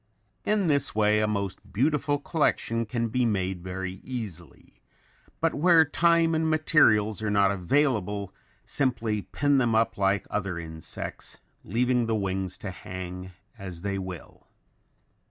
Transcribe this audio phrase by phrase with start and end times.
[0.45, 4.81] In this way a most beautiful collection can be made very easily,
[5.39, 8.33] but where time and materials are not available,
[8.65, 14.47] simply pin them up like other insects, leaving the wings to hang as they will.